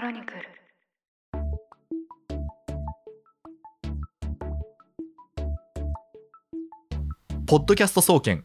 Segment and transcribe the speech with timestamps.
[0.00, 0.40] クロニクル
[7.46, 8.42] ポッドキャスト総研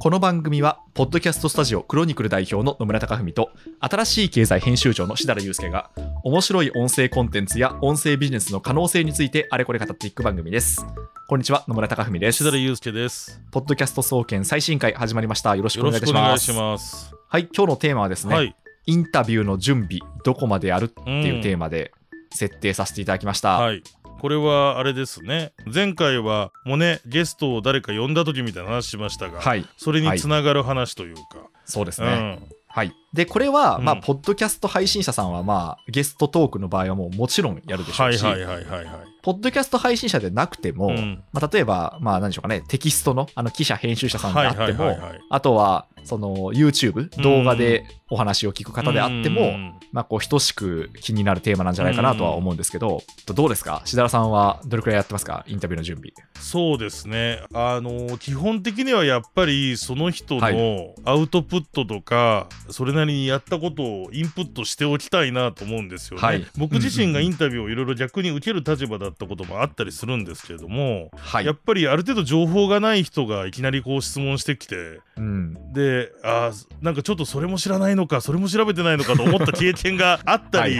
[0.00, 5.92] この番組はポッドキャストスタジオクロニクル代表の野村貴文と新しい経済編集長の志田祐介が
[6.24, 10.84] 面白い音声コンテンツや音声ビジネスの可能性についてあれこれ語っていく番組です
[11.28, 13.40] こんにちは野村貴文です吉田祐介です。
[13.52, 17.14] ポッドキャスト総研最新回始まりましたよろしくよろお願いいしますしたくお願いします。
[17.28, 18.56] はい今日のテーマはですね、はい。
[18.88, 21.58] インタビューの準備どこまでやるっていうテーマ。
[21.58, 21.92] マで
[22.32, 23.82] 設定させていただきました、はい。
[24.20, 25.52] これはあれですね。
[25.72, 31.22] 前回はもうね、ゲストを誰か呼んだ時みたいな話しましたが、はいそれにつながる話というか。
[31.64, 32.38] そうですね、うん。
[32.66, 32.92] はい。
[33.12, 39.06] で、これは、うんまあ、ポッドキャスト配信者さんは、まあ、ゲストトークの場合はもうもちろんやるでしょし、はいうはいはいはいはい。
[39.22, 53.82] ポッドキャスト配信者でなくても、うんまあ、例えば、まあ、何でしょうかね、テキストの、あの、記者、編集者さんであってはいもはいはいはい、あとは、その、YouTube、動画でお話を聞く方であっても、うんまあ、こう、等しく気になるテーマなんじゃないかなとは思うんですけど、どうですか？
[53.84, 55.44] 志田さんはどれくらいやってますか？
[55.46, 56.12] インタビューの準備。
[56.40, 57.42] そうですね。
[57.52, 66.26] あの基本的にはやっぱりその人はのアウトプットとか、それなりにやったことをインプットしておきたいなと思うんですよね。
[66.26, 71.54] はい僕自身がインタビューをいろいろ逆に受ける立場だったこともあったりするんですけれども、はいやっ。
[71.68, 75.72] ぱりある程度情報がない人がいきなりこう質問してきてうん。
[75.72, 80.76] であーなんかちょっとそれも知らないのかそれも調べてないのかと思った 経験があったり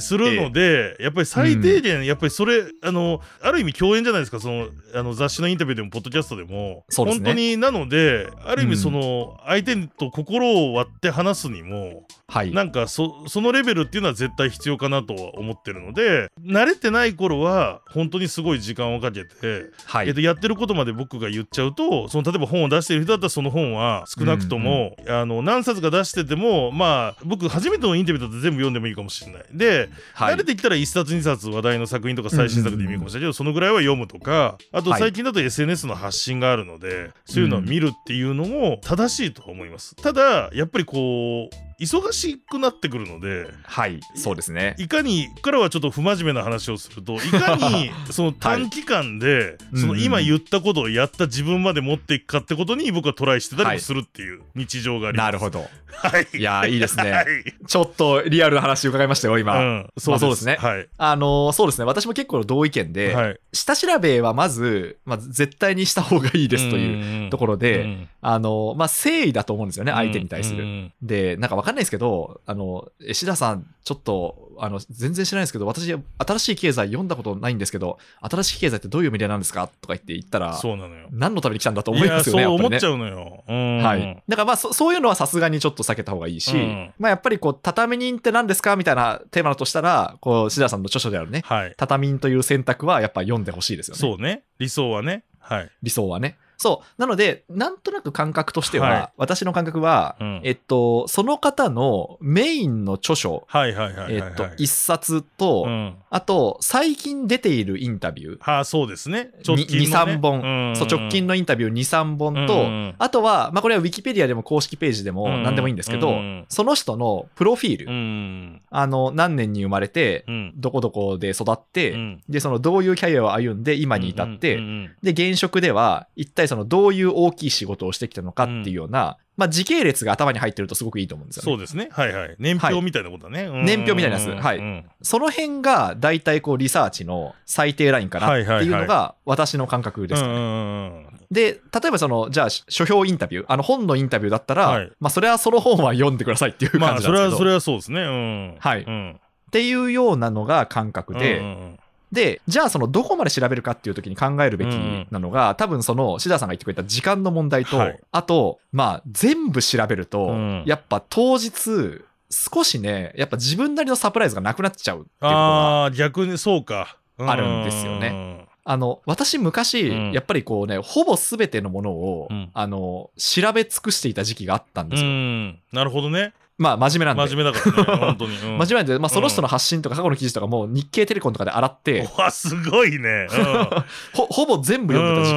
[0.00, 6.84] するのでやっぱり最低限やっぱりそれあのある意味共演じゃないですかそのあの雑誌のインタビューでもポッドキャストでも。
[6.96, 8.70] 本当になのである意うん。
[8.72, 12.52] 味その相手と心を割って話すにもはい。
[12.52, 20.08] なんかそそのレベルっていうのは絶対必要かなとは思ってるので慣れてない頃は本当にすごい時間をかけて、はい。
[20.08, 29.44] えっと、やってることまで僕が言っちゃうとその例えば本を出してる人だったらその本は少なくとも、あの何冊か出しててもまあ僕初めてのインタビューだと全部読んでもいいかもしれない。
[29.52, 30.34] で、はい。
[30.34, 33.26] 慣れてきたら1冊2冊話題の作品とか最新作でもいいかもしれない。
[33.26, 35.00] けど、そのぐらいは読むとかあとはい。
[35.00, 39.94] 最近だと SNS の発信があるので、そういうのを見るっていうのも正しいとは思います。
[39.96, 44.00] ただやっぱりこう忙しくなってくるのではい。
[44.14, 44.74] そうですね。
[44.78, 55.26] いかにここからはちょっと不真面目な話をすると いかにその短期間で、その今言ったことをやった自分まで持っていくかってことに僕はトライしてたりもするっていう日常があります。
[55.26, 55.66] なるほど。
[55.96, 56.26] はい。
[56.38, 57.26] いやーいいですねはい。
[57.66, 59.58] ちょっとリアルな話伺いましたよ、今。
[59.58, 60.88] うん、そうです,、ねはい。
[60.98, 61.84] あのーそうですね。
[61.84, 63.40] 私も結構同意見で、はい。
[63.52, 70.64] 下調べはまず、まあ、絶対にした方がいいですといううところで、んあのーまあ、誠意だと思うんですよね、相手に対する。
[70.64, 79.66] うんで、なんかわかんないですけど、あの、え志田さん、ちょっと、あの、全然知らないですけど、私、新しい経済読んだことないんですけど、新しい経済ってどういうメディアなんですか？
[79.66, 81.08] とか言って言ったら、そうなのよ。
[81.10, 83.44] 何のために来たんだと思いますよね、いやそう思っちゃうのよ。
[83.46, 84.22] うんはい。
[84.28, 91.74] だからまあそ、そういうのはさすがにちょっと避けた方がいいし、うんまあやっぱりこう、畳人って何ですかみたいなテーマだとしたら、こう、志田さんの著書であるね、はい。
[91.76, 94.00] 畳人という選択はやっぱ読んでほしいですよね。
[94.00, 94.44] そうね。
[94.58, 95.24] 理想はね。
[95.40, 95.70] はい。
[95.82, 96.38] 理想はね。
[96.56, 97.00] そう。
[97.00, 104.30] なので、なんとなく感覚としては、はい私の感覚は、うんえっと、その方のメインの著書、はいはいはいはい、はい。
[104.30, 105.96] えっと、一冊と、うん。
[106.10, 109.30] あと、最近出ているインタビュー、はあ、そうですね。
[109.48, 118.60] に2、3本、うんそう直近のインタビュー2、3本と、うんあとは、まあ、これはウィキペディアでも公式ページでもうん何でもいいんですけど、うんその人のプロフィール、うん。
[118.70, 120.52] あの、何年に生まれて、うん。
[120.56, 131.52] どこどこで育って、うんで、そのどういうキャリアを歩んで今に至って、うんうんで、現職では一体そのどういう大きい仕事をしてきたのかっていうような、まあ時系列が頭に入ってるとすごくいいと思うんですよね。
[131.52, 131.88] そうですね。
[131.90, 132.36] はいはい。
[132.38, 133.44] 年表みたいなことだね。
[133.44, 140.34] うん年表みたいなやつはいうんその辺が大体こうリサーチの最低ラインかなっていうのが私の感覚ですかね。
[140.34, 148.00] うんうんうんで、例えばその、じゃあ書評インタビュー、あの本のインタビューだったら、はいまあそれはその本は読んでくださいっていうまあ、感じなんですけど、それは、それはそうですね。
[148.02, 148.56] うん。
[148.60, 149.20] はいうん。
[149.20, 151.78] っていうようなのが感覚で、うんうん
[152.14, 154.68] で、じゃあそのどこまで調べるかっていう時に考えるべき
[155.10, 166.96] なのが、多分その志田さんが言ってくれた時間の問題と、はいあと、まあ全部調べると、うんやっぱ当日、少しね、やっぱ自分なりのサプライズがなくなっちゃうっていうことがああ、逆にそうか。
[167.18, 175.00] あるんですよねあの、私昔、うんやっぱりこうね、ほぼ全てのものを、うんあの、調べ尽くしていた時期があったんでうん。
[175.00, 175.10] うすよ。
[175.10, 175.58] ん。
[175.72, 176.32] なるほどね。
[176.56, 177.22] まあ真面目なんで。
[177.34, 177.98] 真面目だからね。
[178.06, 178.36] 本当に。
[178.36, 183.26] うん真面目なんで、まあその人の発信とか過去の記事とかも日経テレコンとかで洗って、うわ、すごいね。
[183.30, 183.68] うん
[184.14, 185.34] ほほぼ全部読んでた時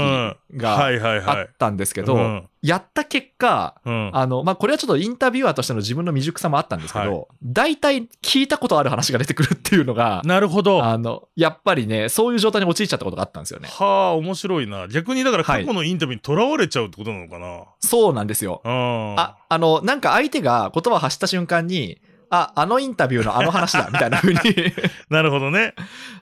[0.57, 1.47] 期があっ。
[1.57, 10.79] たんですけど、うんやった結果、うんあの、まあ、これはちょっとインタビュアーとしての自分の未熟さもあったんですけはど、大体聞いたことある話が出てくるっていうのが、なるほど。
[10.79, 13.69] はあの、やっぱりね、そういう状態に陥っちゃったことがあったんですよね。
[13.79, 14.87] あ、面白いな。
[14.89, 17.63] 逆にだから過去のインタビューにとらわれちゃうってことなのかな。
[17.79, 18.61] そうなんですよ。
[18.65, 19.19] うん。
[19.19, 24.39] あ、あの、なんか相手が言葉を発した瞬間に、あ、あのインタビューのあの話だ、 みたいな風に
[25.09, 25.73] なるほどね。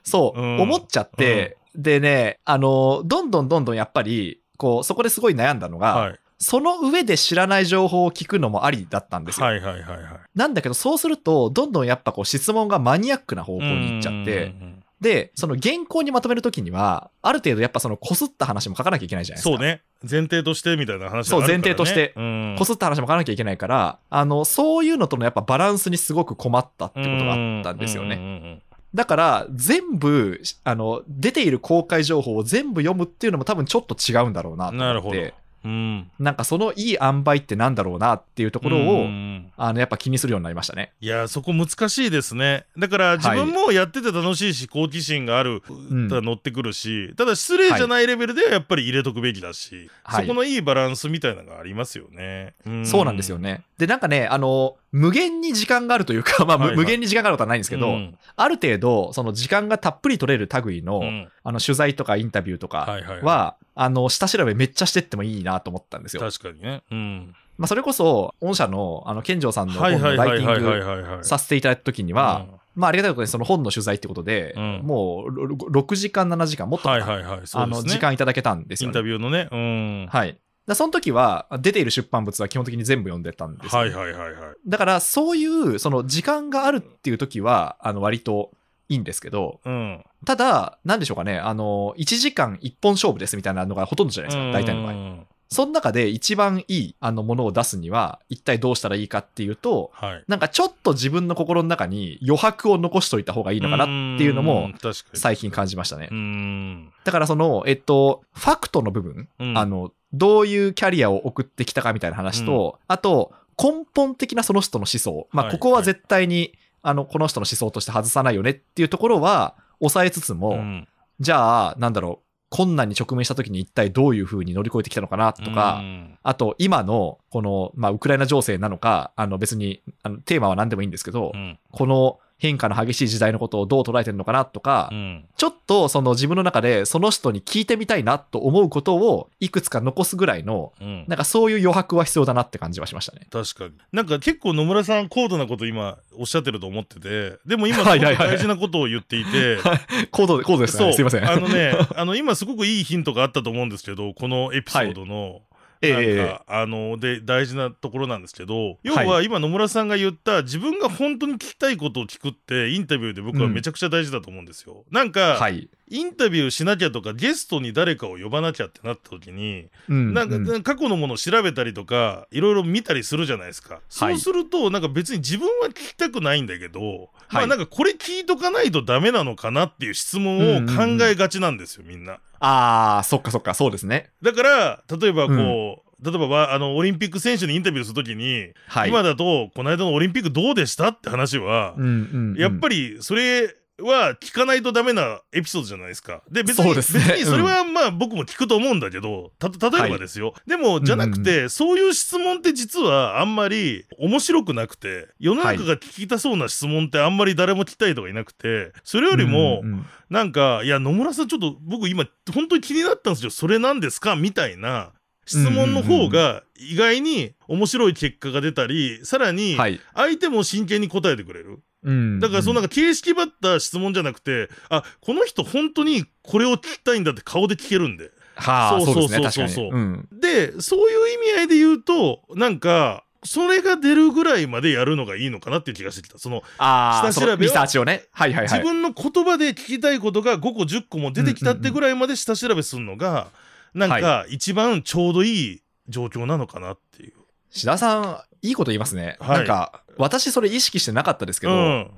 [0.04, 6.20] そう、うん思っちゃって、でね、あの、どんどんどんどんやっぱり、こう、そこですごい悩んだのが、はい。
[6.38, 9.46] その上で知らない情報を聞くのもありだったんですよ。
[9.46, 10.04] はいはいはいはい。
[10.34, 14.54] なんだけど、そうすると、どんどんやっぱこう質問がマニアックな方向に行っちゃって、
[15.00, 19.50] で、その原稿にまとめるときには、ある程度やっぱそのこすった話も書かなきゃいけないじゃないですか。
[19.50, 19.82] そうね。
[20.08, 28.62] 前提としてみたいな話ねそう前提としてうんこすった話も書かなきゃいけないから、あの、そういうのとのやっぱバランスにすごく困ったってことがあったんですよね。
[28.94, 35.16] だから、全部、あの、出ている公開情報を全部読むっていうのも多分ちょっと違うんだろうなとなるほど。
[35.66, 36.10] うん。
[36.20, 40.92] なんかそのいい塩梅ってなんだろうなっていうところうんを、うんあの、やっぱ気にするようになりましたね。
[41.00, 52.54] いやそこ難しいですねだから自分もやってて楽しいし好奇心がある、んただ乗ってくるし、ただ失礼じゃないレベルではやっぱり入れとくべきだし、はいそこのいいバランスみたいなのがありますよね、
[52.84, 53.64] そうなんですよね。
[53.78, 56.76] で、なんかね、あの、無限に時間があるというか、 まあ、むはいはい。
[56.78, 58.18] 無限に時間があることはないんですけど、うん。
[58.34, 61.28] ある程度、その時間がたっぷり取れる類の、うん。
[61.44, 66.22] あの、取材とかインタビューとかはいはいは、あの、下調べめっちゃしてってもいいなと思ったんですよ。
[66.22, 66.82] 確かにね。
[66.90, 67.34] うん。
[67.58, 74.80] まあ、それこそ、御社の、あの、健丈さんのライティングさせていただいた時には、まあ、ありがたいことにその本の取材ってことで、うん。
[74.82, 77.46] もう、ろ6時間、7時間、もっとかな、はいはいはい。
[77.46, 78.92] そうあの、時間いただけたんですイン。
[78.92, 79.48] タビューのね。
[79.50, 80.06] うん。
[80.06, 80.38] はい。
[80.66, 84.56] だその時は、出ている出版物は基本的に全部読んでたんですよ、はいはいはいはい。
[84.66, 88.50] だから、そういう、その時間があるっていう時は、あの、割と
[88.88, 90.04] いいんですけど、うん。
[90.24, 94.92] ただ、なんでしょうかね、あの、1時間1本勝負ですみたいなのがほとんどじゃないですか、大体の場合。
[94.92, 100.24] 合その中で一番いい、あの、ものを出すには、一体どうしたらいいかっていうと、はい。
[100.26, 103.86] なんかちょっと自分の心の中に余白を残しといた方がいいのかなっ
[104.18, 104.70] ていうのんも、
[105.14, 106.08] 最近感じましたね。
[106.10, 106.14] う。
[106.14, 106.92] ん。
[107.04, 109.56] だからその、えっと、ファクトの部分、うん。
[109.56, 113.32] あの、どういうキャリアを送ってきたかみたいな話と、あと、
[113.62, 115.28] 根本的なその人の思想。
[115.32, 115.54] まあ、はい。
[115.54, 116.52] ここは絶対に、
[116.82, 120.88] あの、この人の思想として外さないよねっていうところは、抑えつつも、うん。
[121.20, 126.18] じゃあ、なんだろう、困難に直面した時に一体どういう風に乗り越えてきたのかなとか、うん。
[126.22, 131.58] あと、今の、この、まあ、ウクライナ情勢なのか、あの、別に、あの、テーマは何でもいいんですけど、うん。
[131.72, 135.24] この変化の激しい時代のことをどう捉えてるのかなとか、うん。
[135.36, 141.04] ちょっとその自分の中でその人に聞いてみたいなと思うことをいくつか残すぐらいの、うん。
[141.08, 143.26] なんかそういう余白は必要だなって感じはしましたね。
[143.30, 143.72] 確かに。
[143.92, 148.16] なんか結構野村さん高度なこと今おっしゃってると思っててでも今すごくはいはい。
[148.16, 149.58] はい大事なことを言っていて
[150.10, 150.86] 高度、高度ですそう。
[150.88, 150.92] ね。
[150.92, 151.28] すいません。
[151.28, 155.55] あのね あの今すごくいいヒントがあったと思うんですけどこのエピソードの、え
[155.92, 164.84] なんか、えあので大事なところなんですけど要は今野村さんが言った自分が本当に聞きたいことを聞くってインタビューで僕はめちゃくちゃ大事だと思うんですよ。
[164.90, 165.68] なんか、はい。
[165.88, 182.18] インタビューしなきゃとかゲストに誰かを呼ばなきゃってなった時にうんなんか、うん過去のものを調べたりとかいろいろ見たりするじゃないですか、そうするとなんか別に自分は聞きたくないんだけど、まあなんかこれ聞いとかないとダメなのかなっていう質問を考えがちなんですよみんな。
[182.40, 184.10] ああ、そっかそっか、そうですね。
[184.22, 188.88] だから例えばこう、例えばわあのオリンピック選手にインタビューするときに、はい。
[188.90, 196.22] 今だとこの間のオリンピックどうでしたって話は、うんうんうんやっぱりそれは聞かないとダメなエピソードじゃないですか。
[196.30, 196.74] で別にね。
[196.74, 213.30] 別にそれはまあ僕も聞くと思うんだけどた例えばですよ、でもじゃなくて、そういう質問って実はあんまり面白くなくて世の中が聞きたそうな質問ってあんまり誰も聞きたいとかいなくてそれよりもうんうんなんかいや野村さんちょっと僕今本当に気になったんですよ。
[213.30, 214.14] それなんですか？
[214.14, 214.92] みたいな
[215.26, 219.80] 質問の方が意外に面白い結果が出たりさらにはい。
[219.94, 221.58] 相手も真剣に答えてくれる。
[221.86, 228.10] うんだからそのなんか形式ばった質問じゃなくて、あこの人本当にこれを聞きたいんだって顔で聞けるんで。
[228.34, 229.82] はあ、そそううですね、そうそうそう確かに。
[229.82, 236.18] うんでそういう意味合いで言うとなんかそれが出るぐらいまでやるのがいいのかなっていう気がしてきた。
[236.18, 238.04] その下調べをね。
[238.12, 238.58] はいはいはい。
[238.58, 243.28] 自分の言葉で聞きたいことが5個10個も出てきたってぐらいまで下調べするのが、
[243.74, 247.14] なんか一番ちょうどいい状況なのかなっていう。
[247.50, 249.16] 志田さん、いいこと言いますね。
[249.20, 251.90] はいなんか、私それ意識してなかったですけど、うん、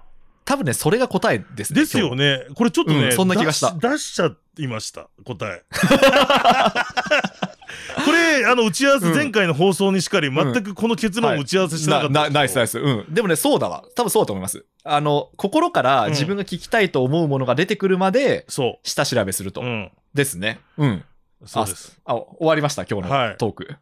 [0.44, 1.80] 多分ね、それが答えですね。
[1.80, 2.46] ですよね。
[2.54, 5.62] これちょっとね、うんそんな気がした出しちゃいました、答え。
[8.04, 12.70] これ、あの、打ち合わせ、うん前回の放送にしかり、ん全くこの結論を打ち合わせしてなかったななナイスナイス。
[12.72, 12.78] ス。
[12.78, 13.06] うん。
[13.12, 13.84] でもね、そうだわ。
[13.94, 14.64] 多分そうだと思います。
[14.84, 19.60] あの、心からうん自分が聞きたいと思うものが出てくるまで、そ下調べすると。
[19.60, 19.64] う。
[19.64, 19.90] うん。
[20.14, 20.60] ですね。
[20.78, 21.04] うん。
[21.44, 22.00] そうです。
[22.06, 23.76] あ、終わりました、今日はいのトーク。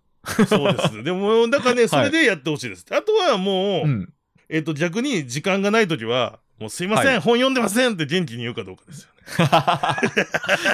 [0.49, 1.03] そうです。
[1.03, 2.85] でも、だからね、それでやってほしいです。
[2.91, 4.13] あとはもう、うん。
[4.49, 9.17] えっと、逆に時間がないときは、もうすいません、はい本読んでませんって元気に言うかどうかですよね。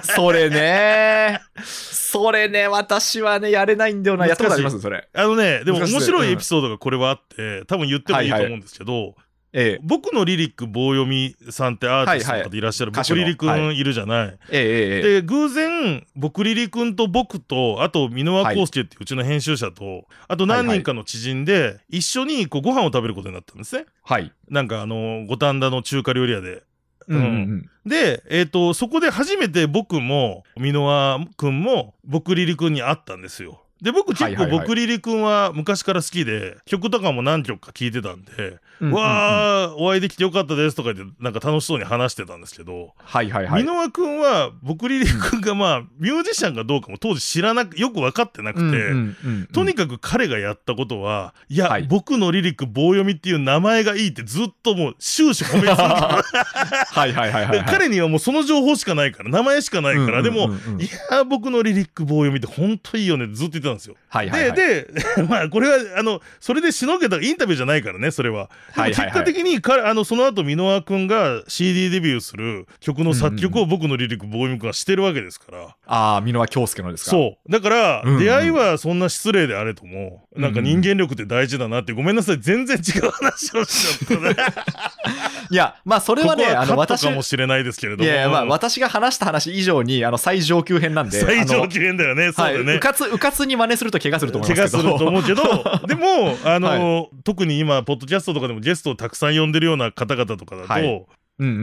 [0.15, 1.41] それね。
[1.65, 4.27] それね、私はね、やれないんだよな。
[4.27, 4.81] やったことあります？
[4.81, 5.09] それ。
[5.13, 9.15] あのね、でも面白いエピソードがこれはあって、多分言ってもいいと思うんですけど、
[9.53, 9.81] ええ。
[9.83, 13.09] 僕のリリック棒読みさんってアーティストの方いらっしゃる、はいはい。
[13.09, 23.87] 僕リリく歌手のんいるじゃない、えええええで偶然僕リリくんと僕とあと箕輪康介っていううちの編集者と、あと何人かの知人で一緒にこうご飯を食べることになったんですね。
[24.03, 24.33] はい。
[24.49, 26.63] なんかあの五反田の中華料理屋で。
[27.09, 27.71] うんうんうん。
[27.85, 38.33] で、えー、とそこで初めて僕も箕輪くんも僕リリくんに会ったんですよで僕結構僕リリくんは昔から好きで曲とかも何曲か聴いてたんで
[38.81, 38.93] うんうんうん。
[38.93, 43.63] わあお会いできてよかったですとか言ってなんか楽しそうに話してたんですけどはいはいはい。
[43.63, 49.47] 箕輪くんは僕リリくんがまあミュージシャンかどうかも当時知らなくよく分かってなくて、うんうんうんうん。
[49.49, 51.83] とにかく彼がやったことは、いや、はい。
[51.85, 57.65] 僕のリリック棒読みっていう名前がいいってずっともう終始褒め続けて はいはいはいはいはい。
[57.67, 60.83] 彼にはもうその情報しかないから名前しかないから、でも、うんうんうんうん。
[60.83, 63.97] いや僕のリリック棒読みって本当いいよねってずっと言ってたんですよ。
[64.09, 64.57] はいはいはい。
[64.57, 64.85] で
[65.17, 68.49] で まあこれはあのそれでしのげたインタビューじゃないからねそれは。
[68.75, 75.77] でもはいはいはい結果的に彼あのその後箕輪君が CD デビューする曲の作曲を僕のリリック棒読み君はしてるわけですから。
[75.87, 77.11] ああ、箕輪京介のですか？
[77.13, 84.37] そうだから、うんうん出会いはそんな失礼であれとも、なんか人間力って大事だなってごめんなさい全然違う話をしちゃったね。
[85.53, 88.09] いや、まあそれはね、あの私、かもしれないですけれども。
[88.09, 92.33] いやまあ私が話した話以上に、あの最上級編なんで、 最上級編だよね。
[92.33, 92.75] そうはい、だよね。
[92.77, 94.89] うかつ、うかつに真似すると怪我すると思い怪ますけど。
[94.89, 95.43] 我すると思うけど
[95.87, 101.07] でもあの、特に今ポッドキャストとかでもゲストをたくさん呼んでるような方々とかだと、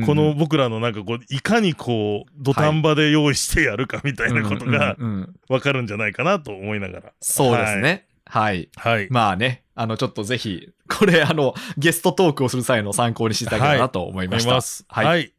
[0.05, 7.11] この僕らのなんかこういかにこう土壇場で用意してやるかみたいなことがうんうんうんうんわかるんじゃないかなと思いながら。
[7.21, 8.05] そうですね。
[8.29, 8.69] はい。
[8.75, 9.07] はい。
[9.09, 14.51] まあね、あの、ちょっとぜひ、これ、あの、ゲストトークをする際の参考にしていただけたらなと思いました。
[14.51, 15.05] 思い。
[15.05, 15.33] はいはい。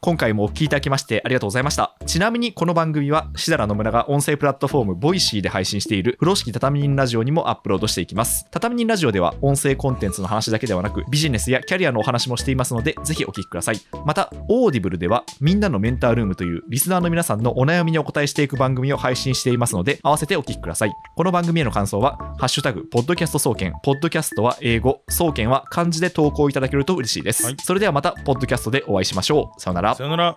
[0.00, 1.96] 今回もお聞きいただきましてありがとうございました。
[2.06, 8.46] ちなみにこの番組は、しだら野村が音声プラットフォーム、ボイシーで配信している、風呂敷畳人ラジオにもアップロードしていきます。
[8.52, 13.80] 畳人ラジオでは、音声コンテンツの話だけではなく、ビジネスやキャリアのお話もしていますので、ぜひお聞きください。
[14.06, 20.92] また、オーディブルでは、みんなのメンタールームという、リスナーの皆さんのお悩みにお答えしていく番組を配信していますので、合わせてお聞きください。
[21.16, 27.44] この番組への感想は、ハッシュタグ、ポッドキャスト総研、ポッドキャストは英語、総研は漢字で投稿いただけると嬉しいです。
[27.44, 29.60] はいそれではまた、ポッドキャストでお会いしましょう。
[29.60, 29.84] さようなら。
[29.84, 30.25] さようなら。
[30.25, 30.36] さ